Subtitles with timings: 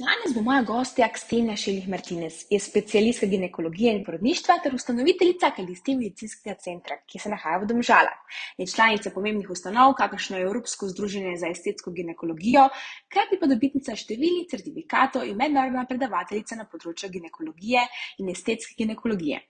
[0.00, 5.96] Danes bo moja gostja Ksenija Šelih Martinez, je specialistka ginekologije in porodništva ter ustanoviteljica Kalisti
[5.96, 8.38] medicinskega centra, ki se nahaja v Domžalah.
[8.58, 12.64] Je članica pomembnih ustanov, kakršno je Evropsko združenje za estetsko ginekologijo,
[13.12, 17.84] krati pa dobitnica številnih certifikatov in mednarodna predavateljica na področju ginekologije
[18.24, 19.44] in estetske ginekologije.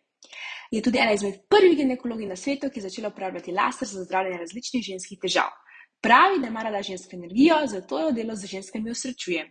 [0.74, 4.42] Je tudi ena izmed prvih ginekologij na svetu, ki je začela uporabljati laser za zdravljenje
[4.42, 5.54] različnih ženskih težav.
[6.02, 9.42] Pravi, da ima rada žensko energijo, zato jo delo z ženskami usrečuje.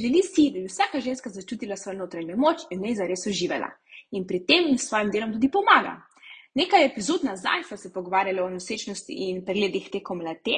[0.00, 3.68] Želi si, da bi vsaka ženska začutila svojo notranjo moč in v njej zares uživala.
[4.16, 5.98] In pri tem jim s svojim delom tudi pomaga.
[6.54, 10.56] Nekaj epizod nazaj smo se pogovarjali o nosečnosti in pregledih tekom leta,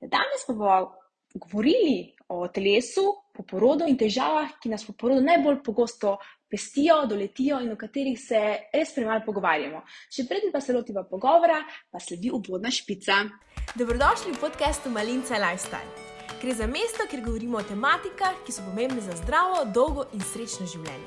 [0.00, 0.92] danes pa bomo
[1.34, 6.18] govorili o telesu, po porodu in težavah, ki nas po porodu najbolj pogosto
[6.50, 8.40] pestijo, doletijo in o katerih se
[8.74, 9.82] res premalo pogovarjamo.
[10.12, 13.24] Še predtem pa se lotiva pogovora, pa sledi uvodna špica.
[13.72, 16.11] Dobrodošli v podkastu Malinca Lifestyle.
[16.42, 20.66] Gre za mesto, kjer govorimo o tematikah, ki so pomembne za zdravo, dolgo in srečno
[20.66, 21.06] življenje.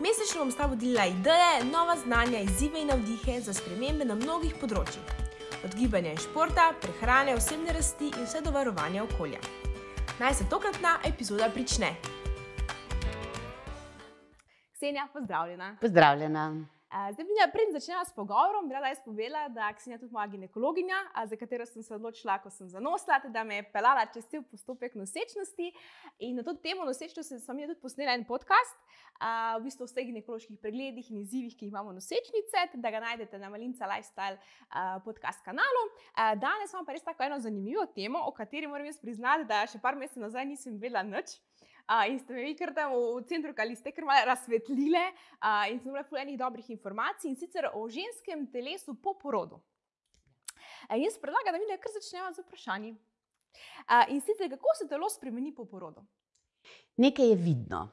[0.00, 5.10] Mesečno bom sta vodila ideje, nova znanja, izzive in navdihe za spremembe na mnogih področjih.
[5.60, 9.42] Od gibanja in športa, prehrane, osebne rasti in vse do varovanja okolja.
[10.22, 11.92] Naj se tokratna epizoda prične.
[14.72, 15.74] Ksenija, pozdravljena.
[15.84, 16.46] Pozdravljena.
[16.96, 20.96] Zdaj, Binja, preden začnemo s pogovorom, bi rada jaz povedala, da je tudi moja ginekologinja,
[21.28, 24.94] za katero sem se odločila, ko sem zanosila, da me je pelala čez cel postopek
[24.94, 25.72] nosečnosti.
[26.24, 28.78] In na to temo nosečnosti sem tudi posnela en podcast,
[29.58, 33.38] v bistvu o vseh ginekoloških pregledih in izzivih, ki jih imamo nosečnice, da ga najdete
[33.38, 34.40] na Malinca Lifestyle
[35.04, 35.84] podcast kanalu.
[36.40, 39.82] Danes imam pa res tako eno zanimivo temo, o kateri moram jaz priznati, da še
[39.84, 41.36] par mesecev nazaj nisem vedela nič.
[41.86, 45.04] Uh, in ste me vi kar tam v centru Kaliste kar malo razsvetlile
[45.38, 49.60] uh, in sem imela fulejnih dobrih informacij in sicer o ženskem telesu po porodu.
[50.90, 52.90] Uh, jaz predlagam, da mi kar začnemo z vprašanji.
[53.86, 56.02] Uh, in sicer, kako se telo spremeni po porodu?
[56.96, 57.88] Nekaj je vidno.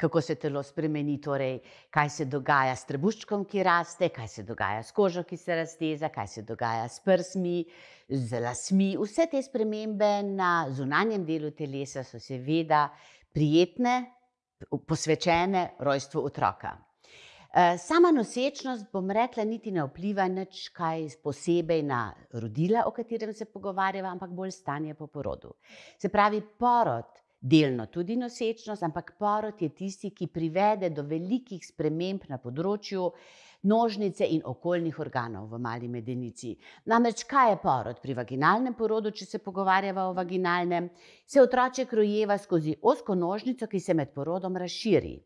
[0.00, 1.58] Kako se telo spremeni, torej,
[1.92, 6.08] kaj se dogaja s trebuščkom, ki raste, kaj se dogaja s kožo, ki se razteza,
[6.08, 7.64] kaj se dogaja s prsmi,
[8.08, 8.94] z lasmi.
[9.00, 12.86] Vse te spremembe na zunanjem delu telesa so seveda
[13.32, 13.96] prijetne,
[14.86, 16.76] posvečene rojstvu otroka.
[17.52, 23.32] Eh, sama nosečnost, bom rekla, niti ne vpliva nič kaj posebej na rodila, o katerem
[23.34, 25.56] se pogovarjava, ampak bolj stanje po porodu.
[25.98, 32.28] Se pravi, porod, delno tudi nosečnost, ampak porod je tisti, ki privede do velikih sprememb
[32.28, 33.08] na področju
[33.62, 36.56] nožnice in okoljnih organov v mali medenici.
[36.84, 38.00] Namreč, kaj je porod?
[38.02, 40.88] Pri vaginalnem porodu, če se pogovarjava o vaginalnem,
[41.26, 45.18] se otroček rojeva skozi osko nožnico, ki se med porodom razširi.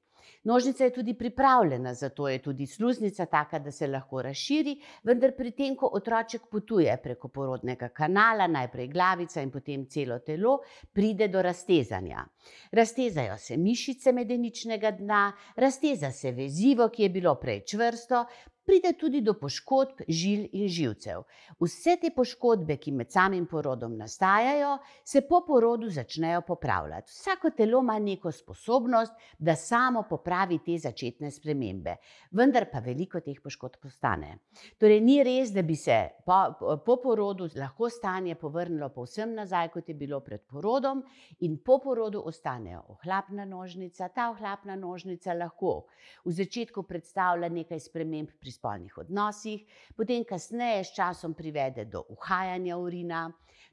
[0.44, 5.50] Nožnica je tudi pripravljena, zato je tudi sluznica taka, da se lahko razširi, vendar pri
[5.50, 10.59] tem, ko otroček potuje preko porodnega kanala, najprej glavica in potem celo telo,
[10.93, 12.27] pride do raztezanja.
[12.72, 18.25] Raztezajo se mišice medeničnega dna, razteza se vezivo, ki je bilo prej čvrsto,
[18.64, 21.25] pride tudi do poškodb žil in živcev.
[21.60, 27.12] Vse te poškodbe, ki med samim porodom nastajajo, se po porodu začnejo popravljati.
[27.12, 31.97] Vsako telo ima neko sposobnost, da samo popravi te začetne spremembe,
[32.30, 34.38] vendar pa veliko teh poškodb postane.
[34.81, 36.38] Torej, ni res, da bi se po,
[36.86, 41.02] po porodu lahko stanje povrnilo povsem nazaj, kot je bilo pred porodom,
[41.41, 44.08] in po porodu ostanejo ohlapna nožnica.
[44.08, 45.84] Ta ohlapna nožnica lahko
[46.25, 49.65] v začetku predstavlja nekaj sprememb pri spolnih odnosih,
[49.97, 53.25] potem kasneje s časom privede do uhajanja urina,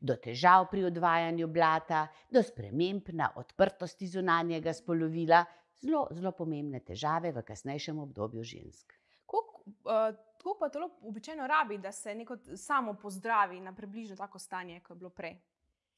[0.02, 5.44] do težav pri odvajanju blata, do sprememb na odprtosti zunanjega spolovila,
[5.82, 8.98] zelo, zelo pomembne težave v kasnejšem obdobju žensk.
[9.26, 14.80] Kako uh, pa telo običajno rabi, da se neko samo pozdravi na približno tako stanje,
[14.80, 15.38] kot je bilo prej?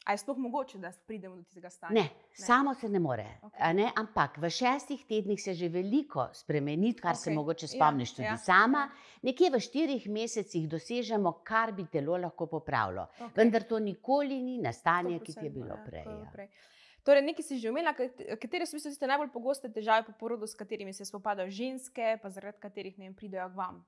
[0.03, 1.93] Ali je sploh mogoče, da pridemo do tega stanja?
[1.93, 2.45] Ne, ne.
[2.45, 3.25] samo se ne more.
[3.41, 3.73] Okay.
[3.75, 3.91] Ne?
[3.95, 7.23] Ampak v šestih tednih se že veliko spremeni, kar okay.
[7.23, 8.37] se mogoče ja, spomniš ja, tudi ja.
[8.37, 8.89] sama.
[9.21, 13.07] Nekje v štirih mesecih dosežemo, kar bi telo lahko popravilo.
[13.19, 13.31] Okay.
[13.35, 16.03] Vendar to nikoli ni na stanje, ki je bilo prej.
[16.03, 16.47] Ja.
[17.03, 17.91] Torej, nekaj si že omenila,
[18.39, 22.59] katere so tiste najbolj pogoste težave po porodu, s katerimi se spopadajo ženske, pa zaradi
[22.63, 23.83] katerih ne pridejo k vam.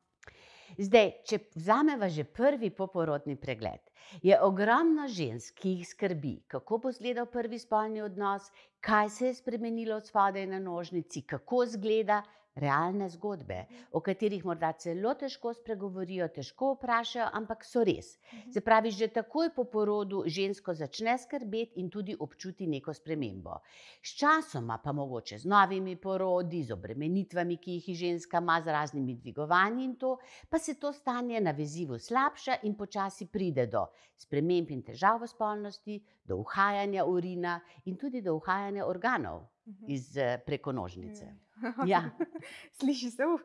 [0.77, 3.81] Zdaj, če vzamemo že prvi poporodni pregled,
[4.21, 8.49] je ogromno žensk, ki jih skrbi, kako bo izgledal prvi spolni odnos,
[8.81, 12.21] kaj se je spremenilo od spodaj na nožnici, kako izgleda,
[12.55, 18.15] realne zgodbe, o katerih morda celo težko spregovorijo, težko vprašajo, ampak so res.
[18.33, 18.51] Mhm.
[18.51, 23.59] Se pravi, že takoj po porodu žensko začne skrbeti in tudi občuti neko spremembo.
[24.01, 29.85] Sčasoma pa mogoče z novimi porodi, z obremenitvami, ki jih ženska ima, z raznimi dvigovanji
[29.85, 30.17] in to,
[30.49, 33.87] pa se to stanje na vezivu slabša in počasi pride do
[34.17, 39.43] sprememb in težav v spolnosti, do uhajanja urina in tudi do uhajanja organov.
[39.67, 39.85] Mhm.
[39.87, 41.25] iz eh, preko nožnice.
[41.25, 41.44] Mm.
[41.85, 42.03] Ja.
[42.79, 43.23] Sliši se.
[43.23, 43.39] Um,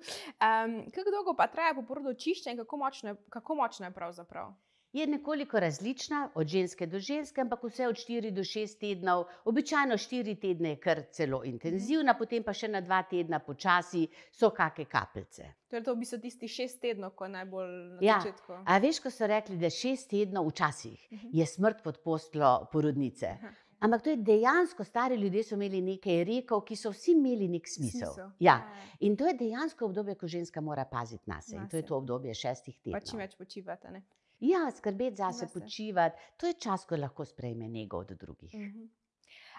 [0.91, 4.53] kako dolgo pa traja po porodu čiščenje in kako močno, je- kako močno je pravzaprav?
[4.93, 9.21] Je nekoliko različna od ženske do ženske, ampak vse od 4 do 6 tednov.
[9.45, 14.03] Običajno 4 tedne je kar celo intenzivna, potem pa še na 2 tedna počasi
[14.33, 15.47] so kakšne kapljice.
[15.69, 18.59] Torej, to v bistvu tisti šest tednov, ko je najbolj na Ja, začetku.
[18.67, 21.29] A veš, ko so rekli, da 6 tednov včasih Mhm.
[21.33, 23.27] je smrt pod postlo porodnice.
[23.29, 23.55] Aha.
[23.81, 27.69] Ampak to je dejansko, stari ljudje so imeli nekaj rekov, ki so vsi imeli nek
[27.69, 28.13] smisel.
[28.13, 28.31] Smisel.
[28.39, 28.59] Ja.
[29.01, 31.63] In to je dejansko obdobje, ko ženska mora paziti na sebe.
[31.63, 33.19] In to je to obdobje šestih Pa čim tednov.
[33.19, 33.91] več počivate.
[33.91, 34.03] Ne?
[34.41, 35.61] Ja, skrbeti zase, Nase.
[35.61, 36.17] počivati.
[36.37, 38.55] To je čas, ko lahko sprejme nego od drugih.
[38.55, 38.85] Mhm.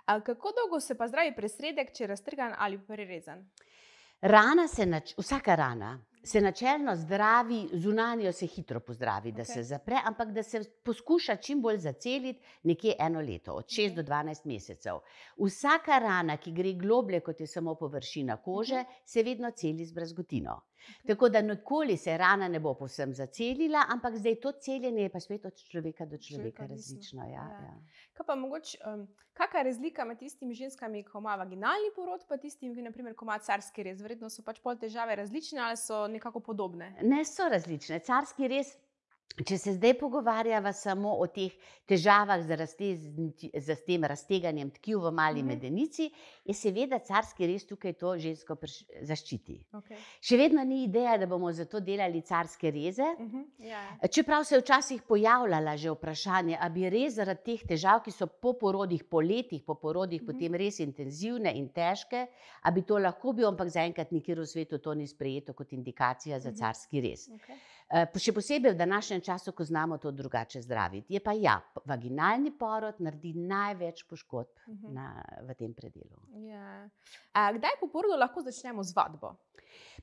[0.05, 3.49] A, kako dolgo se pa zdravi presredek, če je raztrgan ali prerezan?
[4.21, 9.53] Rana se, nač, vsaka rana se načelno zdravi, zunanjo se hitro pozdravi, da Okej.
[9.53, 13.95] se zapre, ampak da se poskuša čim bolj zaceliti nekje eno leto, od 6 Okej.
[13.95, 14.99] do 12 mesecev.
[15.37, 20.61] Vsaka rana, ki gre globlje, kot je samo površina kože, se vedno celi z brazgotino.
[21.07, 25.19] Tako da nikoli se rana ne bo povsem zacelila, ampak zdaj to celjenje je pa
[25.19, 26.67] spet od človeka do človeka odvisno.
[26.67, 27.21] različno.
[27.23, 27.65] Ja, Ja.
[27.65, 27.73] ja.
[28.13, 32.37] Kaj pa mogoče, um, kakšna je razlika med tistimi ženskami, ki ima vaginalni porod, pa
[32.37, 34.01] tistimi, ki naprimer, ima carski rez?
[34.01, 36.95] Verjetno so pač pol težave različne ali so nekako podobne.
[37.01, 37.99] Ne so različne.
[37.99, 38.75] Carski res,
[39.37, 41.51] če se zdaj pogovarjava samo o teh
[41.85, 43.07] težavah z, raztez-
[43.55, 45.47] z tem razteganjem tkiv v mali Mhm.
[45.47, 46.11] medenici,
[46.45, 48.57] je seveda carski res tukaj to žensko
[49.01, 49.55] zaščiti.
[49.73, 49.97] Okay.
[50.21, 53.03] Še vedno ni ideja, da bomo zato delali carske reze.
[53.17, 53.45] Uh -huh.
[53.59, 53.81] ja.
[54.07, 58.27] Čeprav se je včasih pojavljala že vprašanje, ali bi res zaradi teh težav, ki so
[58.27, 60.27] po porodih, po letih, po porodih, Mhm.
[60.27, 62.27] potem res intenzivne in težke,
[62.61, 66.39] ali bi to lahko bil, ampak zaenkrat nikjer v svetu to ni sprejeto kot indikacija
[66.39, 66.57] za Mhm.
[66.57, 67.29] carski rez.
[67.29, 67.55] okay.
[67.93, 71.13] Eh, Še posebej v današnjem času, ko znamo to drugače zdraviti.
[71.13, 74.93] Je pa ja, vaginalni porod naredi največ poškodb uh -huh.
[74.93, 75.09] na,
[75.41, 76.17] v tem predelu.
[76.47, 76.89] ja.
[77.33, 79.35] A, kdaj po porodu lahko začnemo z vadbo?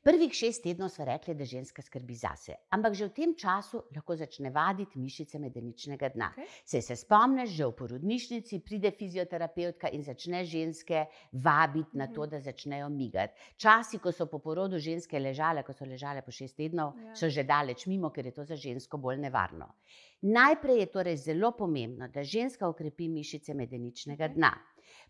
[0.02, 4.16] Prvih šest tednov smo rekli, da ženska skrbi zase, ampak že v tem času lahko
[4.16, 6.32] začne vaditi mišice medeničnega dna.
[6.36, 6.46] Okay.
[6.64, 12.30] Sej se spomniš, že v porodnišnici pride fizioterapeutka in začne ženske vabiti na to, Mhm.
[12.30, 13.34] da začnejo migati.
[13.56, 17.14] Časi, ko so po porodu ženske ležale, ko so ležale po šest tednov, Ja.
[17.14, 19.74] so že daleč mimo, ker je to za žensko bolj nevarno.
[20.20, 24.34] Najprej je torej zelo pomembno, da ženska okrepi mišice medeničnega Okej.
[24.34, 24.52] dna.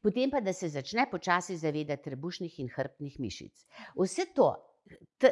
[0.02, 3.66] Potem pa, da se začne počasi zavedati trebušnih in hrbtnih mišic.
[3.96, 4.54] Vse to,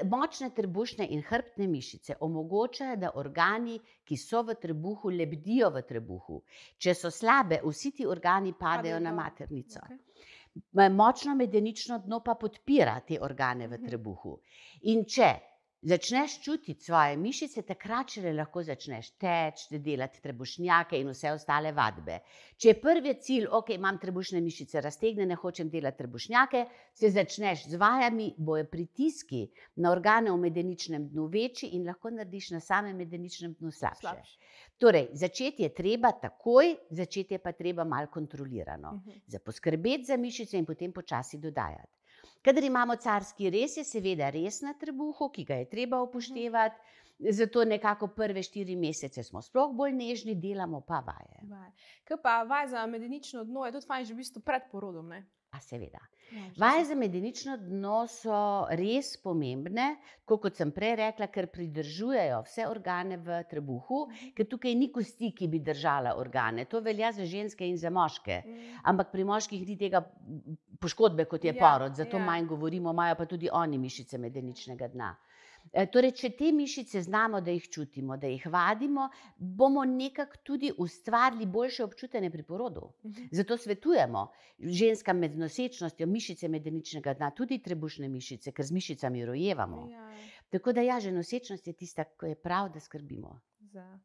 [0.04, 6.42] močne trebušne in hrbtne mišice omogočajo, da organi, ki so v trebuhu, lebdijo v trebuhu.
[6.78, 9.80] Če so slabe, vsi ti organi padejo na maternico.
[10.72, 13.86] Močno medenično dno pa podpira te organe v Mhm.
[13.86, 14.40] trebuhu.
[14.82, 15.30] In če
[15.82, 22.18] začneš čutiti svoje mišice, takrat šele lahko začneš teči, delati trebušnjake in vse ostale vadbe.
[22.56, 26.64] Če je prvi cilj, ok, imam trebušne mišice raztegnjene, hočem delati trebušnjake,
[26.94, 29.46] se začneš z vajami, bojo pritiski
[29.76, 34.00] na organe v medeničnem dnu večji in lahko narediš na samem medeničnem dnu slabše.
[34.00, 34.38] Slabše.
[34.78, 39.20] Torej, začeti je treba takoj, začeti je pa treba malo kontrolirano Uh -huh.
[39.26, 41.96] za poskrbeti za mišice in potem počasi dodajati.
[42.46, 46.78] Kadar imamo carski rez, je seveda res na trebuhu, ki ga je treba upoštevati,
[47.34, 51.40] zato nekako prve štiri mesece smo sploh bolj nežni, delamo pa vaje.
[51.50, 51.72] Vaj.
[52.06, 55.08] Kaj pa vaj za medenično dno je tudi fajn, že v bistvu pred porodom.
[55.10, 55.24] Ne?
[55.56, 56.02] A seveda.
[56.32, 59.86] Ja, Vaje za medenično dno so res pomembne,
[60.24, 64.00] tako kot sem prej rekla, ker pridržujejo vse organe v trebuhu,
[64.36, 66.66] ker tukaj ni kosti, ki bi držala organe.
[66.66, 68.40] To velja za ženske in za moške.
[68.42, 68.74] Mm.
[68.92, 70.02] Ampak pri moških ni tega
[70.82, 72.24] poškodbe, kot je Ja, porod, zato ja.
[72.26, 75.14] manj govorimo, imajo pa tudi oni mišice medeničnega dna.
[75.14, 75.35] E,
[75.92, 81.46] Torej, če te mišice znamo, da jih čutimo, da jih vadimo, bomo nekako tudi ustvarili
[81.46, 82.92] boljše občutje pri porodu.
[83.04, 83.28] Mhm.
[83.32, 89.88] Zato svetujemo ženskam med nosečnostjo mišice medeničnega dna, tudi trebušne mišice, ker z mišicami rojevamo.
[89.90, 90.10] Ja,
[90.50, 93.40] Tako da, ja, že nosečnost je tista, ko je prav, da skrbimo.
[93.60, 93.98] za.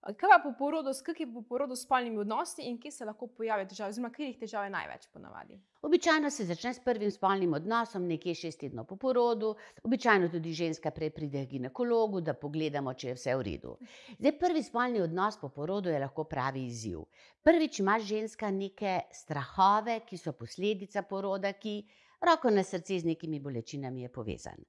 [0.00, 3.04] A Kaj pa po porodu, s kakimi po porodu s spolnimi odnosi in kje se
[3.04, 5.58] lahko pojavijo težave, oziroma katerih težav je največ ponavadi?
[5.82, 10.90] Običajno se začne s prvim spolnim odnosom, nekje šest tednov po porodu, običajno tudi ženska
[10.94, 13.74] prej pride k ginekologu, da pogledamo, če je vse v redu.
[14.20, 17.02] Zdaj, prvi spolni odnos po porodu je lahko pravi izziv.
[17.42, 21.80] Prvič ima ženska neke strahove, ki so posledica poroda, ki
[22.22, 24.68] roko na srce z nekimi bolečinami je povezan.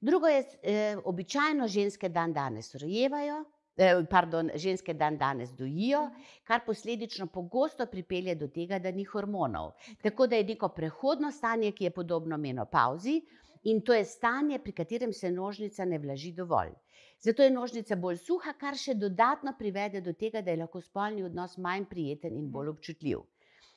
[0.00, 3.44] Drugo je, eh, običajno ženske dan danes rojevajo.
[3.76, 6.10] Eh, Pardon, ženske dan danes dojijo,
[6.44, 9.72] kar posledično pogosto pripelje do tega, da ni hormonov.
[10.02, 13.20] Tako da je neko prehodno stanje, ki je podobno menopauzi,
[13.64, 16.70] in to je stanje, pri katerem se nožnica ne vlaži dovolj.
[17.20, 21.24] Zato je nožnica bolj suha, kar še dodatno privede do tega, da je lahko spolni
[21.24, 23.24] odnos manj prijeten in bolj občutljiv.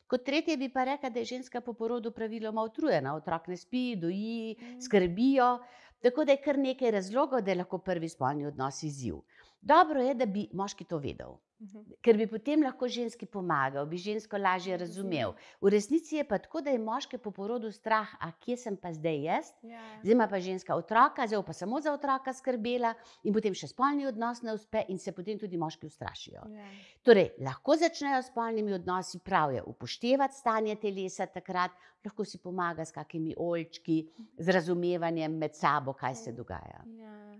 [0.09, 3.95] Kot tretje bi pa rekla, da je ženska po porodu praviloma utrujena, otrok ne spi,
[3.95, 4.81] doji, Mm.
[4.81, 5.59] skrbijo.
[6.01, 9.15] Tako da je kar nekaj razlogov, da je lahko prvi spolni odnos izziv.
[9.61, 11.79] Dobro je, da bi moški to vedel, Mhm.
[12.01, 15.31] ker bi potem lahko ženski pomagal, bi žensko lažje razumel.
[15.61, 18.93] V resnici je pa tako, da je moške po porodu strah, a kje sem pa
[18.93, 19.81] zdaj jaz, Ja.
[19.99, 24.07] zdaj ima pa ženska otroka, zdaj pa samo za otroka skrbela in potem še spolni
[24.07, 26.41] odnos ne uspe in se potem tudi moški ustrašijo.
[26.47, 26.65] Ja.
[27.03, 32.85] Torej, lahko začnejo s spolnimi odnosi, prav je upoštevati stanje telesa takrat, lahko si pomaga
[32.85, 33.99] s kakimi oljčki,
[34.37, 36.85] z razumevanjem med sabo, kaj se dogaja.
[36.87, 37.35] Ja.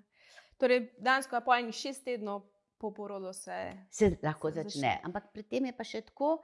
[0.59, 2.41] Torej, dansko je pojeni šest tednov
[2.79, 3.55] po porodu se.
[3.91, 4.71] Se lahko Se začne.
[4.71, 4.99] začne.
[5.03, 6.39] Ampak pri tem je pa še tako,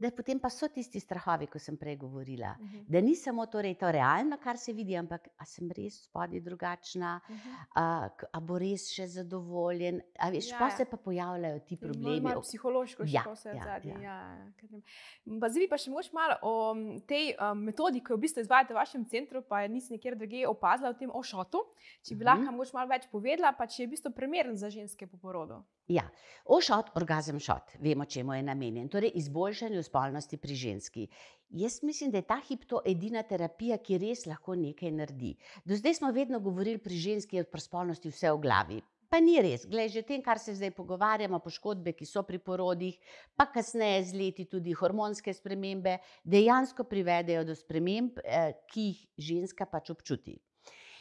[0.00, 2.54] da potem pa so tisti strahovi, ko sem prej govorila.
[2.58, 2.84] Mhm.
[2.88, 7.20] Da ni samo torej to realno, kar se vidi, ampak a sem res spodaj drugačna,
[7.28, 7.50] Mhm.
[7.74, 10.00] a, k- a bo res še zadovoljen.
[10.18, 12.20] A veš, Ja, pa se pa pojavljajo ti Malo- problemi.
[12.22, 13.94] malo Psihološko še Ja, vse ja, zadnje.
[13.94, 14.00] ja.
[14.00, 15.48] Ja.
[15.48, 16.54] Zdaj pa še mogoče malo o
[17.02, 20.46] tej um, metodi, ki jo v bistvu izvajate v vašem centru, pa nisem nikjer drugje
[20.46, 21.60] opazila v tem ošotu.
[22.02, 22.26] Če bi Mhm.
[22.26, 25.60] lahko mogoče malo več povedala, pa če je v bistvu primeren za ženske po porodu.
[25.90, 26.04] Ja,
[26.46, 31.06] ošot, orgazem šot, vemo, čemu je namenjen, torej izboljšanju spolnosti pri ženski.
[31.50, 35.32] Jaz mislim, da je ta hip to edina terapija, ki res lahko nekaj naredi.
[35.64, 38.78] Do zdaj smo vedno govorili pri ženski, pri spolnosti vse v glavi.
[39.10, 42.38] Pa ni res, glej, že o tem, kar se zdaj pogovarjamo, poškodbe, ki so pri
[42.38, 43.00] porodih,
[43.34, 49.66] pa kasneje z leti tudi hormonske spremembe, dejansko privedejo do sprememb, eh, ki jih ženska
[49.66, 50.38] pač občuti.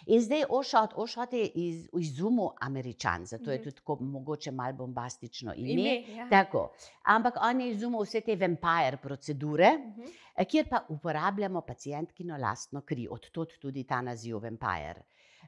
[0.10, 3.64] In zdaj ošot, ošot je iz, izumil američan, zato je Mhm.
[3.64, 5.72] tudi tako mogoče malo bombastično ime.
[5.72, 6.30] Ime, ja.
[6.32, 6.72] Tako.
[7.06, 10.02] Ampak on je izumil vse te vampire procedure, Mhm.
[10.36, 15.02] eh, kjer pa uporabljamo pacijentkino lastno kri, odtot tudi ta naziv vampire.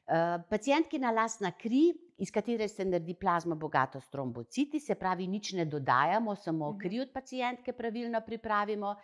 [0.04, 0.14] Uh,
[0.50, 1.82] pacijentkina lastna kri,
[2.18, 6.78] iz katere se naredi plazma bogato s trombociti, se pravi, nič ne dodajamo, samo Mhm.
[6.78, 8.96] kri od pacijentke pravilno pripravimo.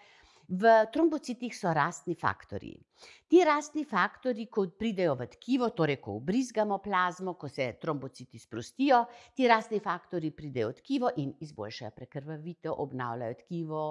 [0.49, 2.79] V trombocitih so rastni faktorji.
[3.29, 9.03] Ti rastni faktorji, ko pridejo v tkivo, torej ko ubrizgamo plazmo, ko se trombociti sprostijo,
[9.37, 13.83] ti rastni faktorji pridejo v tkivo in izboljšajo prekrvavitev, obnavljajo tkivo,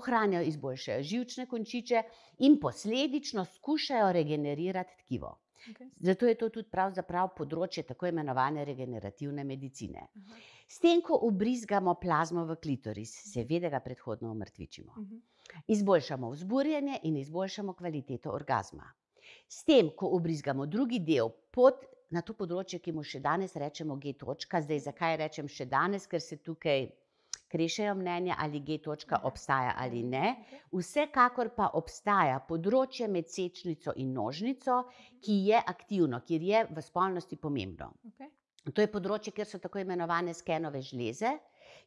[0.00, 2.02] ohranjajo, izboljšajo živčne končiče
[2.48, 5.36] in posledično skušajo regenerirati tkivo.
[5.70, 5.92] Okej.
[5.96, 10.08] Zato je to tudi pravzaprav področje tako imenovane regenerativne medicine.
[10.08, 10.42] Aha.
[10.66, 14.94] S tem, ko ubrizgamo plazmo v klitoris, seveda ga predhodno omrtvičimo.
[14.96, 15.24] Mhm.
[15.66, 18.92] Izboljšamo vzburjenje in izboljšamo kvaliteto orgazma.
[19.48, 23.96] S tem, ko ubrizgamo drugi del pod na to področje, ki mu še danes rečemo
[24.02, 24.14] G.
[24.18, 26.86] Točka, zdaj zakaj rečem še danes, ker se tukaj
[27.50, 28.78] krešejo mnenja, ali G.
[28.82, 29.26] Točka Aha.
[29.26, 30.34] obstaja ali ne.
[30.46, 30.62] Okej.
[30.78, 34.82] Vsekakor pa obstaja področje med sečnico in nožnico,
[35.22, 37.92] ki je aktivno, kjer je v spolnosti pomembno.
[38.12, 38.32] Okej.
[38.74, 41.36] To je področje, kjer so tako imenovane skenove žleze,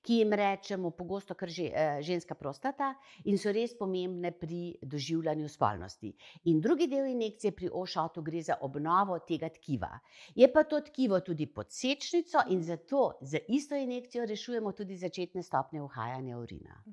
[0.01, 5.49] ki jim rečemo pogosto kar že, eh, ženska prostata in so res pomembne pri doživljanju
[5.49, 6.13] spolnosti.
[6.45, 9.99] In drugi del injekcije pri ošotu gre za obnovo tega tkiva.
[10.35, 15.43] Je pa to tkivo tudi pod sečnico in zato z isto injekcijo rešujemo tudi začetne
[15.43, 16.83] stopnje uhajanja urina.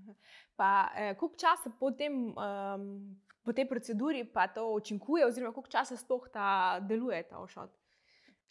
[0.56, 5.70] Pa eh, koliko časa po, tem, um, po tej proceduri pa to učinkuje, oziroma koliko
[5.70, 7.85] časa sploh ta deluje ta ošot?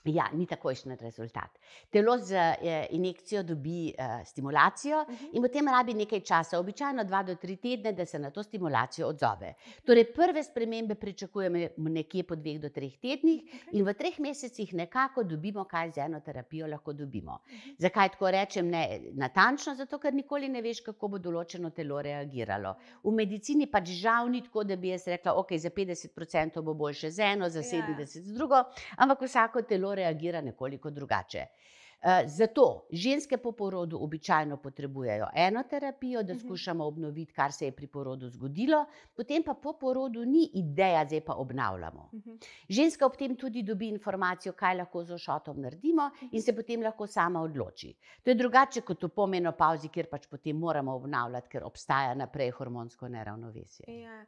[0.06, 1.50] Ja, ni takojšen rezultat.
[1.90, 5.26] Telo z eh, injekcijo dobi eh, stimulacijo Mhm.
[5.34, 9.08] in potem rabi nekaj časa, običajno dva do tri tedne, da se na to stimulacijo
[9.08, 9.54] odzove.
[9.86, 13.70] Torej, prve spremembe pričakujemo nekje po dveh do treh tednih Okej.
[13.72, 17.40] in v treh mesecih nekako dobimo, kaj z eno terapijo lahko dobimo.
[17.50, 17.70] Mhm.
[17.80, 18.84] Zakaj tako rečem ne
[19.14, 19.76] natančno?
[19.76, 22.76] Zato, ker nikoli ne veš, kako bo določeno telo reagiralo.
[23.04, 27.12] V medicini pač žal ni tako, da bi jaz rekla, ok, za 50% bo boljše
[27.12, 27.66] z eno, za Ja.
[27.66, 28.64] 70% z drugo,
[28.98, 31.46] ampak vsako telo reagira nekoliko drugače.
[32.06, 36.40] Eh, Zato ženske po porodu običajno potrebujejo eno terapijo, da Mhm.
[36.40, 38.86] skušamo obnoviti, kar se je pri porodu zgodilo,
[39.16, 42.10] potem pa po porodu ni ideja, zdaj pa obnavljamo.
[42.14, 42.32] Mhm.
[42.70, 47.08] Ženska ob tem tudi dobi informacijo, kaj lahko z ošotom naredimo, in se potem lahko
[47.08, 47.94] sama odloči.
[48.24, 53.08] To je drugače kot v pomenopauzi, kjer pač potem moramo obnavljati, ker obstaja naprej hormonsko
[53.08, 53.86] neravnovesje.
[53.90, 54.26] Ja,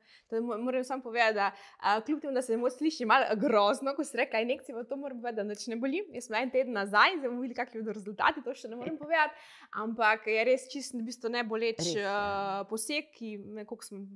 [0.58, 4.18] moram samo povedati, da a, kljub temu, da se morda sliši malo grozno, ko se
[4.18, 6.02] reče injekcija, to moram povedati, da nič ne boli.
[6.10, 8.96] Jaz sem en teden nazaj, zdaj bomo videli, kakšni bodo rezultati, to še ne morem
[8.96, 9.36] povedati,
[9.76, 12.16] ampak je res čist v bistvu neboleč Res, ja.
[12.58, 14.08] uh, poseg, ki nekako sem.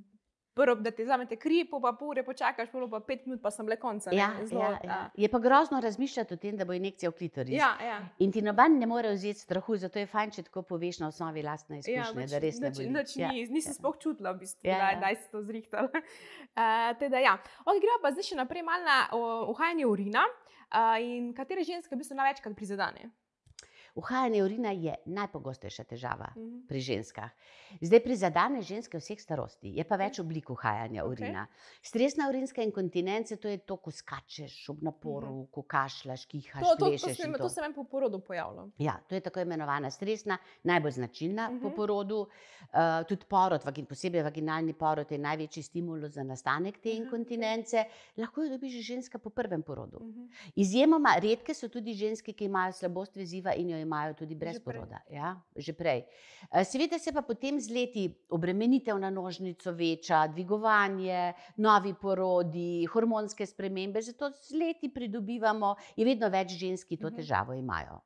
[0.51, 3.47] Prvo, da ti vzamete kri, pol pa pol ure počakaš, pol pa pet minut, pa
[3.49, 4.11] sem le konca.
[4.11, 4.17] ne.
[4.17, 4.97] Ja, Zelo, ja, ja.
[5.15, 7.55] Je pa grozno razmišljati o tem, da bo injekcija v klitoris.
[7.55, 8.01] ja, ja.
[8.19, 11.39] In ti noben ne more vzeti strahu, zato je fajn, če tako poveš na osnovi
[11.41, 12.89] lastne izkušnje, nič- da res ne boli.
[12.89, 13.77] nič Ja, ni- Nisem ja.
[13.79, 14.99] sploh čutila, v bistvu, Ja, da, ja.
[14.99, 15.87] da si to zrihtala.
[16.51, 17.39] Uh, teda, ja.
[17.63, 18.97] okay, gremo pa zdaj še naprej malo na
[19.47, 23.07] uhajanje urina uh, in katere ženske v bistvu največkrat prizadene.
[23.93, 26.67] Uhajanje urina je najpogostejša težava Mhm.
[26.67, 27.29] pri ženskah.
[27.81, 31.11] Zdaj prizadene ženske vseh starosti, je pa več oblik uhajanja Okej.
[31.13, 31.47] urina.
[31.81, 36.61] Stresna urinska inkontinenca, to je to, ko skačeš ob naporu, ko kašljaš, kihaš.
[36.61, 37.43] To, to, to, plešeš se, in mi- to.
[37.43, 38.67] to se meni po porodu pojavlja.
[38.77, 41.61] Ja, to je tako imenovana stresna, najbolj značilna uh -huh.
[41.61, 41.75] po Mhm.
[41.75, 42.27] porodu.
[42.63, 46.97] Uh, tudi porod, vagin, posebej vaginalni porod, je največji stimulus za nastanek te Aha, okej.
[46.97, 47.83] inkontinence.
[48.17, 49.99] Lahko jo dobi že ženska po prvem porodu.
[50.01, 50.25] Mhm.
[50.55, 54.61] Izjemoma redke so tudi ženske, ki imajo slabost veziva in jo imajo tudi brez Že
[54.61, 54.73] prej.
[54.73, 54.99] poroda.
[55.09, 56.05] Ja, že prej.
[56.49, 63.45] Eh, Seveda se pa potem z leti obremenitev na nožnico veča, dvigovanje, novi porodi, hormonske
[63.45, 67.15] spremembe, zato z leti pridobivamo in vedno več žensk, ki to Mhm.
[67.15, 68.01] težavo imajo.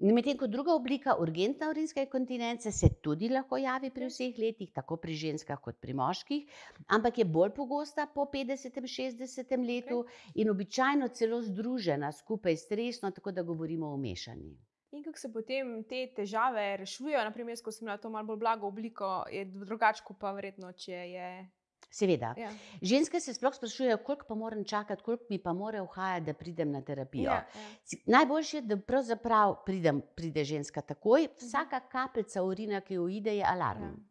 [0.00, 4.08] Medtem ko druga oblika, urgentna urinska inkontinenca, se tudi lahko javi pri Okej.
[4.08, 6.46] vseh letih, tako pri ženskah kot pri moških,
[6.88, 13.30] ampak je bolj pogosta po 50-60 letu in običajno celo združena skupaj s stresno, tako
[13.30, 14.56] da govorimo o mešani.
[14.92, 18.66] In kako se potem te težave rešujejo, naprimer, ko sem imela to malo bolj blago
[18.66, 21.30] obliko, je drugače, pa verjetno, če je.
[21.90, 22.34] Seveda.
[22.38, 22.50] Ja.
[22.82, 26.70] Ženske se sploh sprašujejo, koliko pa moram čakati, koliko mi pa mora uhajati, da pridem
[26.70, 27.30] na terapijo.
[27.30, 27.98] Ja, ja.
[28.06, 33.82] Najboljše je, da pravzaprav pridem, pride ženska takoj, vsaka kapljica urina, ki uide, je alarm.
[33.82, 34.09] Ja.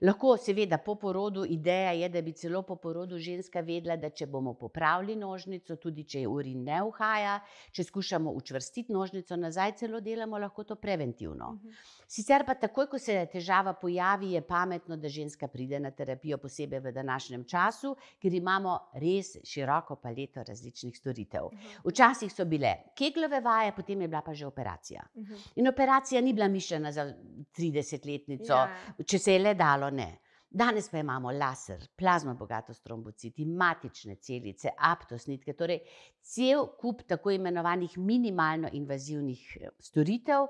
[0.00, 4.26] Lahko, seveda, po porodu, ideja je, da bi celo po porodu ženska vedela, da če
[4.26, 7.34] bomo popravili nožnico, tudi če urin ne uhaja,
[7.76, 11.52] če skušamo učvrstiti nožnico nazaj, celo delamo lahko to preventivno.
[11.58, 11.99] Mhm.
[12.10, 16.80] Sicer pa takoj, ko se težava pojavi, je pametno, da ženska pride na terapijo, posebej
[16.82, 21.46] v današnjem času, ker imamo res široko paleto različnih storitev.
[21.52, 21.76] Mhm.
[21.86, 25.04] Včasih so bile keglove vaje, potem je bila pa že operacija.
[25.16, 25.34] Mhm.
[25.62, 27.04] In operacija ni bila mišljena za
[27.54, 29.04] 30-letnico, Ja.
[29.06, 30.18] če se je le dalo, ne.
[30.50, 35.78] Danes pa imamo laser, plazma bogatost trombociti, matične celice, aptosnitke, torej
[36.20, 40.48] cel kup tako imenovanih minimalno invazivnih eh, storitev,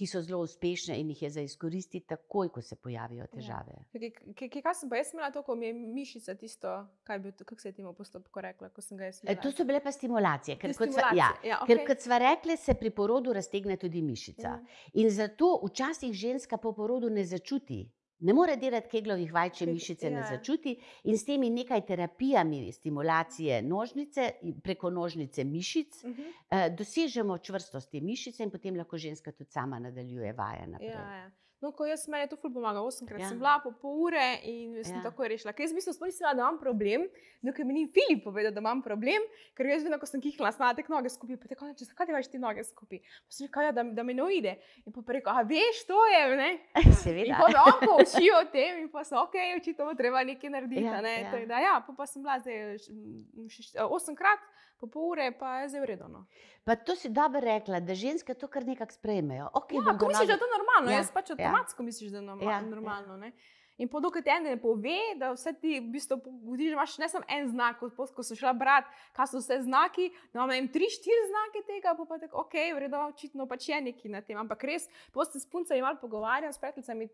[0.00, 3.74] ki so zelo uspešne in jih je za izkoristiti takoj, ko se pojavijo težave.
[3.92, 6.72] Kaj, kaj, kaj, kaj sem pa jaz imela to, ko mi je mišica tisto,
[7.04, 9.42] kaj bi, kako se je temu postopku rekla, ko sem ga jaz E, imela?
[9.42, 11.86] to so bile pa stimulacije, ker, Te kot sva, ja, stimulacije, ja, ker okej.
[11.86, 14.56] kot sva rekli, se pri porodu raztegne tudi mišica.
[14.56, 14.64] Mhm.
[14.94, 17.82] In zato včasih ženska po porodu ne začuti.
[18.20, 20.26] Ne more delati keglovih vaj, če mišice ne ja.
[20.28, 26.22] začuti, in s temi nekaj terapijami stimulacije nožnice, in preko nožnice mišic, Mhm.
[26.50, 30.88] eh, dosežemo čvrstost te mišice, in potem lahko ženska tudi sama nadaljuje vaje naprej.
[30.88, 31.30] Ja, ja.
[31.60, 33.28] No, ko jaz meni je to ful pomaga, osemkrat Ja.
[33.28, 34.98] sem bila po pol ure in sem Ja.
[34.98, 35.02] ja.
[35.04, 35.52] tako rešila.
[35.52, 37.04] Ker jaz v bistvu sploh nisem vedela, da imam problem,
[37.42, 39.20] dokler mi ni Filip povedal, da imam problem,
[39.54, 42.26] ker jaz vedno, ko sem kihnila, sem tek noge skupaj, pa tako reče, zakaj imaš
[42.26, 42.98] ti noge skupaj?
[42.98, 44.54] Pa sem rekla, ja, da, da mi ne uide.
[44.80, 46.50] In pa rekel, a veš, to je, ne?
[46.80, 47.36] In Seveda.
[47.36, 50.80] pa me on pouči o tem in pa so, ok, očitno bo treba nekaj narediti.
[50.82, 51.14] Ja, ne?
[51.22, 51.44] ja.
[51.44, 54.40] Da, ja, pa, pa sem bila zdaj š- m, še- še- osemkrat,
[54.80, 56.24] po pol ure pa je zdaj uredno.
[56.64, 59.48] Pa to si dobro rekla, da ženske to kar nekako sprejmejo.
[59.54, 61.36] Okay, Ja, ko misliš, da je to normalno, Ja, ja, jaz pač ja.
[61.36, 61.84] avtomatsko ja.
[61.84, 62.66] misliš, da je norma Ja, ja, ja.
[62.66, 63.18] normalno.
[63.22, 63.32] Ja.
[63.76, 66.18] In po dokaj ti en ne pove, da vse ti v bistvu
[66.50, 69.56] vidiš, imaš ne samo en znak, ko, ko- ko sem šla brati, kaj so vse
[69.62, 73.80] znaki, da imam tri, štiri znake tega, pa pa tako, ok, vredno, očitno pač je
[73.82, 74.36] neki na tem.
[74.36, 77.08] Ampak res, poste s puncami malo pogovarjam, s prijateljicami.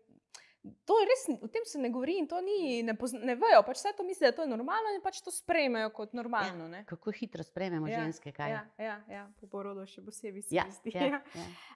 [0.83, 3.61] To je res, o tem se ne govori in to ni, ne, pozna, ne vejo,
[3.63, 6.67] pač vse to mislijo, da to je normalno in pač to sprejmejo kot normalno.
[6.67, 6.81] ne.
[6.85, 8.51] Kako hitro sprejmemo Ja, ženske, kaj?
[8.51, 10.91] Ja, ja, ja, po porodu še posebej se ja, zdi.
[10.91, 11.21] ja, ja.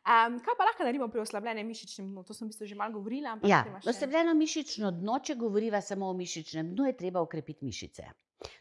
[0.03, 2.23] Um, kaj pa lahko naredimo pri oslabljenem mišičnem dnu?
[2.23, 3.37] To sem v bistvu že malo govorila.
[3.43, 8.09] Ja, še- oslabljeno mišično dno, če govoriva samo o mišičnem dnu, je treba ukrepiti mišice.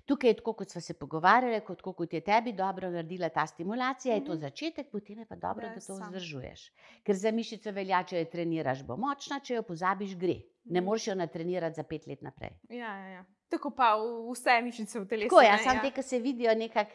[0.07, 3.47] Tukaj je tako, kot smo se pogovarjali, kot, tako, kot je tebi dobro naredila ta
[3.47, 4.41] stimulacija, je to Mhm.
[4.41, 6.71] začetek, potem je pa dobro, Da da to vzdržuješ.
[7.03, 10.35] Ker za mišico velja, če jo treniraš, bo močna, če jo pozabiš, gre.
[10.67, 10.85] Ne Mhm.
[10.85, 12.51] moreš jo natrenirati za pet let naprej.
[12.71, 13.25] Ja, ja, ja.
[13.49, 13.95] Tako pa
[14.29, 15.29] vse mišice v telesu.
[15.29, 15.83] Tako je, ne, samo ja.
[15.83, 16.91] te, ki se vidijo nekako.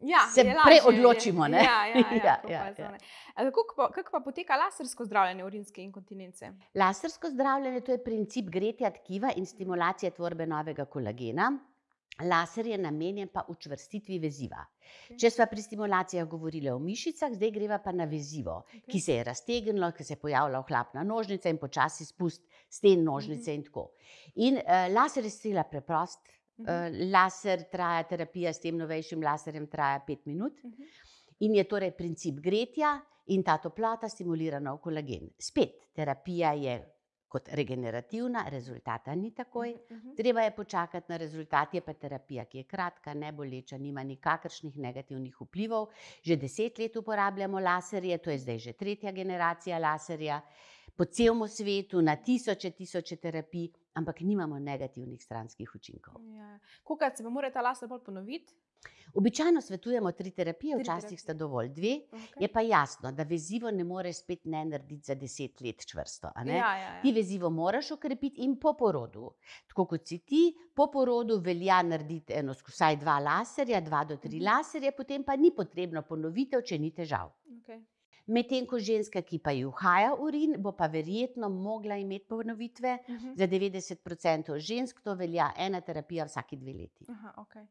[0.00, 1.58] ja, se je prej lažje, je- odločimo, ne?
[1.58, 2.92] Ja, ja, ja, Ja, ja, je ja.
[3.36, 6.52] Kako pa, kako pa poteka lasersko zdravljenje urinske inkontinence?
[6.74, 11.58] Lasersko zdravljenje to je princip gretja tkiva in stimulacije tvorbe novega kolagena.
[12.20, 14.60] Laser je namenjen pa učvrstitvi veziva.
[15.10, 15.16] Ok.
[15.18, 19.24] Če smo pri stimulacijah govorili o mišicah, zdaj greva pa na vezivo, ki se je
[19.24, 23.88] raztegnilo, ki se je pojavila ohlapna nožnica in počasi spust sten nožnice in tako.
[24.34, 26.20] In uh, laser je stila preprost.
[26.60, 26.68] Mhm.
[26.68, 30.82] Uh, laser traja, terapija s tem novejšim laserjem traja pet minut Mhm.
[31.40, 35.30] in je torej princip gretja in ta toplota stimulira nov kolagen.
[35.38, 36.91] Spet, terapija je
[37.32, 39.72] kot regenerativna, rezultata ni takoj.
[39.72, 40.16] Mhm, mhm.
[40.16, 44.76] Treba je počakati na rezultat, je pa terapija, ki je kratka, ne boleča, nima nikakršnih
[44.78, 45.88] negativnih vplivov.
[46.22, 50.42] Že deset let uporabljamo laserje, to je zdaj že tretja generacija laserja.
[50.96, 56.20] po celem svetu, na tisoče, tisoče terapij, ampak nimamo negativnih stranskih učinkov.
[56.36, 56.58] Ja.
[56.84, 58.54] Kolikrat se mora ta lasa bolj ponoviti?
[59.14, 61.18] Običajno svetujemo tri terapije, Tri včasih terapije.
[61.18, 62.00] sta dovolj dve.
[62.10, 62.40] Okay.
[62.40, 66.30] Je pa jasno, da vezivo ne moreš spet ne narediti za deset let čvrsto.
[66.34, 66.52] a ne?
[66.54, 67.14] Ja, ja, Ti ja.
[67.14, 69.30] vezivo moraš okrepiti in po porodu.
[69.68, 70.42] Tako kot si ti,
[70.74, 74.44] po porodu velja narediti eno, vsaj dva laserja, dva do tri Mhm.
[74.44, 77.30] laserje, potem pa ni potrebno ponovitev, če ni težav.
[77.50, 77.84] Okay.
[78.26, 82.98] Medtem ko ženska, ki pa ji uhaja urin, bo pa verjetno mogla imeti ponovitve.
[83.02, 83.36] Uh -huh.
[83.36, 87.04] Za 90% žensk to velja ena terapija vsaki dve leti.
[87.08, 87.66] Aha, okay.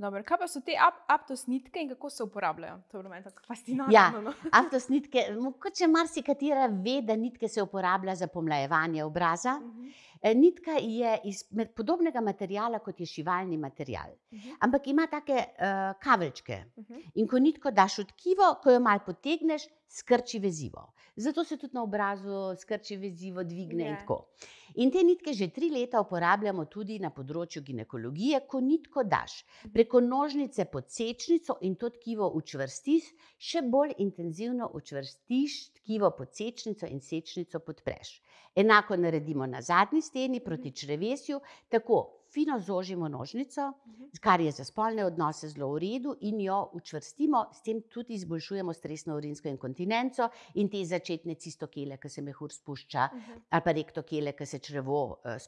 [0.00, 2.78] Dobro, kaj pa so te ap aptos nitke in kako se uporabljajo?
[2.90, 3.92] To je meni tako fascinantno.
[3.92, 4.10] Ja.
[4.10, 4.32] no.
[4.60, 9.58] Aftos nitke, mogoče marsikatera ve, da nitke se uporablja za pomlajevanje obraza.
[9.60, 11.44] Mhm, E, Nitka je iz
[11.76, 16.64] podobnega materiala kot je šivalni material, mhm, ampak ima take uh, kaveljčke.
[16.78, 16.98] mhm.
[17.14, 20.92] In ko nitko daš v tkivo, ko jo malo potegneš, skrči vezivo.
[21.16, 23.98] Zato se tudi na obrazu skrči vezivo, dvigne in Je.
[23.98, 24.26] tako.
[24.74, 30.00] In te nitke že tri leta uporabljamo tudi na področju ginekologije, ko nitko daš preko
[30.00, 37.00] nožnice pod sečnico in to tkivo učvrstiš, še bolj intenzivno učvrstiš tkivo pod sečnico in
[37.00, 38.20] sečnico podpreš.
[38.54, 44.04] Enako naredimo na zadnji steni proti črevesju, tako fino zožimo nožnico, Mhm.
[44.20, 48.72] kar je za spolne odnose zelo v redu, in jo učvrstimo, s tem tudi izboljšujemo
[48.72, 53.40] stresno urinsko inkontinenco in te začetne cistokele, ki se mehur spušča, Mhm.
[53.50, 55.38] ali pa rektokele, ki se črevo eh,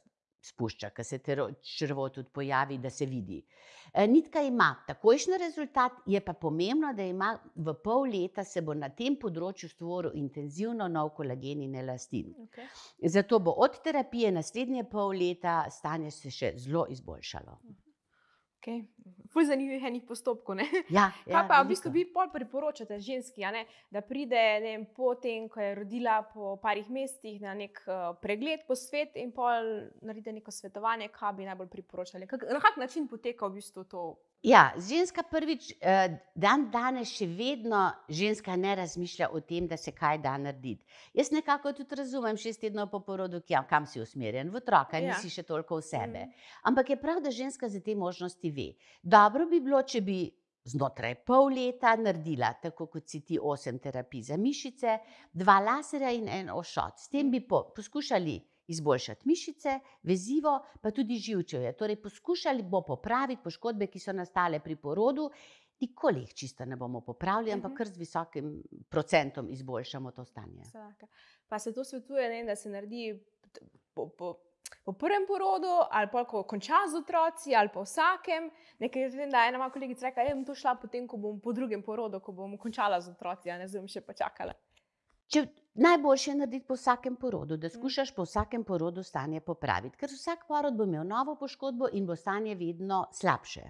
[0.42, 3.42] spušča, ki se tero- črevo tudi pojavi, da se vidi.
[3.94, 8.74] Eh, Nitka ima takojšnji rezultat, je pa pomembno, da ima v pol leta se bo
[8.74, 12.34] na tem področju stvoril intenzivno nov kolagen in elastin.
[12.46, 12.66] Okay.
[13.08, 17.58] Zato bo od terapije naslednje pol leta stanje se še zelo izboljšalo.
[18.62, 18.84] Okay.
[19.34, 20.54] Ful zanimivih enih postopkov.
[20.54, 20.66] Ne?
[20.86, 25.48] Ja, ja, pa v bistvu vi pol priporočate ženski, ne, da pride vem, po tem,
[25.50, 30.36] ko je rodila po parih mesecih na nek uh, pregled po svet in pol naredite
[30.36, 32.28] neko svetovanje, kaj bi najbolj priporočali.
[32.30, 34.04] Kak, na kak način poteka v bistvu to?
[34.42, 39.92] Ja, ženska prvič, eh, dan danes še vedno ženska ne razmišlja o tem, da se
[39.92, 40.82] kaj da narediti.
[41.14, 45.14] Jaz nekako tudi razumem, šest tednov po porodu, kja- kam si usmerjen, v otroka, Ja.
[45.14, 46.26] nisi še toliko v sebe.
[46.26, 46.32] Mm.
[46.64, 48.72] Ampak je prav, da ženska za te možnosti ve.
[49.02, 50.30] Dobro bi bilo, če bi
[50.64, 54.98] znotraj pol leta naredila, tako kot si ti, osem terapij za mišice,
[55.32, 56.98] dva laserja in en ošot.
[56.98, 61.72] S tem bi po, poskušali izboljšati mišice, vezivo, pa tudi živčevje.
[61.72, 65.30] Torej, poskušali bo popraviti poškodbe, ki so nastale pri porodu.
[65.80, 67.76] Nikoli jih čisto ne bomo popravili, ampak Mhm.
[67.76, 70.62] kar z visokim procentom izboljšamo to stanje.
[70.64, 71.06] Vsaka.
[71.48, 73.18] Pa se to svetuje, ne, da se naredi
[73.94, 74.34] po, po,
[74.84, 78.50] po prvem porodu, ali pa ko konča z otroci, ali po vsakem.
[78.78, 81.40] Nekaj vem, da je ena moja kolegica rekla, da bom to šla potem, ko bom
[81.40, 84.54] po drugem porodu, ko bom končala z otroci, a ne zdaj bom še počakala.
[85.32, 87.70] Če najboljše je narediti po vsakem porodu, da Mm.
[87.70, 92.16] skušaš po vsakem porodu stanje popraviti, ker vsak porod bo imel novo poškodbo in bo
[92.16, 93.62] stanje vedno slabše.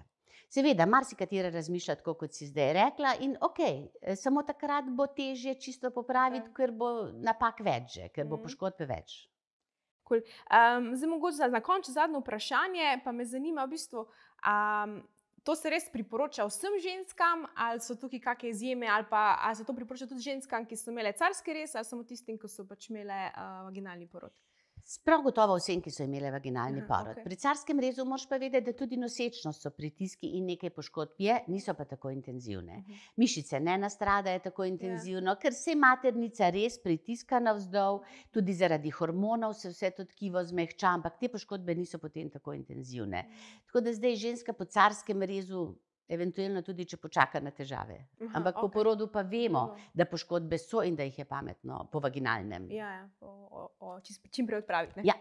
[0.49, 5.55] Seveda, marsikatera razmišlja tako, kot si zdaj rekla, in ok, eh, samo takrat bo težje
[5.55, 6.55] čisto popraviti, Ok.
[6.55, 8.43] ker bo napak več, že, ker bo Mhm.
[8.43, 9.29] poškodbe več.
[10.11, 10.19] Um,
[10.95, 14.03] zdaj, mogoče za na koncu zadnje vprašanje, pa me zanima, v bistvu,
[14.45, 15.07] um,
[15.43, 19.65] to se res priporoča vsem ženskam, ali so tukaj kakšne izjeme, ali pa ali se
[19.67, 22.89] to priporoča tudi ženskam, ki so imele carski res, ali samo tistim, ki so pač
[22.89, 24.31] imele uh, vaginalni porod.
[25.03, 27.11] Prav gotovo vsem, ki so imeli vaginalni Aha, porod.
[27.13, 27.23] okej.
[27.23, 31.37] Pri carskem rezu moraš pa vedeti, da tudi nosečnost so pritiski in nekaj poškodb je,
[31.47, 32.77] niso pa tako intenzivne.
[32.81, 32.99] Mhm.
[33.17, 39.71] Mišice ne nastradajo tako intenzivno, ker se maternica res pritiska navzdol, tudi zaradi hormonov se
[39.71, 43.23] vse to tkivo zmehča, ampak te poškodbe niso potem tako intenzivne.
[43.65, 45.71] Tako da zdaj ženska po carskem rezu,
[46.07, 47.95] eventualno tudi če počaka na težave.
[48.21, 48.73] Aha, Ampak po okej.
[48.73, 49.77] porodu pa vemo, Vemo.
[49.93, 52.67] da poškodbe so in da jih je pametno po vaginalnem.
[52.71, 54.99] Ja, ja, o, o, o, čis, čim prej odpraviti.
[54.99, 55.03] ne?
[55.05, 55.13] Ja.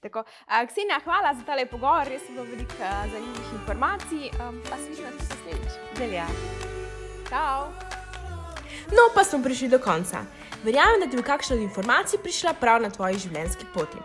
[0.00, 4.30] Tako, a, Ksenija, hvala za tale pogovor, res je bilo veliko a, zanimivih informacij.
[4.38, 5.72] Um, pa se vidimo tudi naslednjič.
[5.98, 6.26] Velja.
[7.28, 7.72] Ciao!
[8.88, 10.22] No, pa smo prišli do konca.
[10.64, 13.98] Verjamem, da ti bo kakšna od informacij prišla prav na tvoji življenjski poti.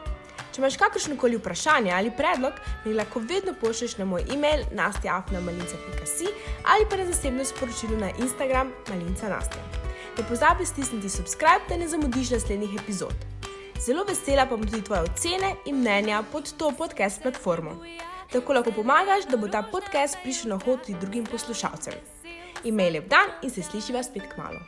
[0.54, 2.54] Če imaš kakršno koli vprašanje ali predlog,
[2.86, 6.28] mi lahko vedno pošlješ na moj e-mail nastjaafnamalinca.si
[6.70, 9.64] ali pa na zasebno sporočilo na Instagram malinca nastja.
[10.18, 13.26] Ne pozabi stisniti subscribe, da ne zamudiš naslednjih epizod.
[13.86, 17.74] Zelo vesela pa bom tudi tvoje ocene in mnenja pod to podcast platformo.
[18.32, 21.98] Tako lahko pomagaš, da bo ta podcast prišel na hod tudi drugim poslušalcem.
[22.64, 24.64] Imej lep dan in se slišiva spet k malu.